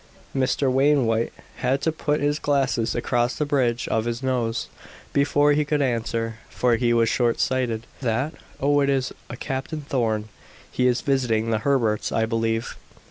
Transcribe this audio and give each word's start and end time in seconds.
Mr. 0.35 0.71
Wainwright 0.71 1.31
had 1.57 1.79
to 1.81 1.91
put 1.91 2.21
his 2.21 2.39
glasses 2.39 2.95
across 2.95 3.35
the 3.35 3.45
bridge 3.45 3.87
of 3.89 4.05
his 4.05 4.23
nose 4.23 4.67
before 5.13 5.51
he 5.53 5.63
could 5.63 5.79
answer, 5.79 6.37
for 6.49 6.75
he 6.75 6.91
was 6.91 7.07
short 7.07 7.39
sighted. 7.39 7.85
"That? 7.99 8.33
Oh, 8.59 8.79
it 8.79 8.89
is 8.89 9.13
a 9.29 9.37
Captain 9.37 9.81
Thorn. 9.81 10.29
He 10.71 10.87
is 10.87 11.01
visiting 11.01 11.51
the 11.51 11.59
Herberts, 11.59 12.11
I 12.11 12.25
believe." 12.25 12.77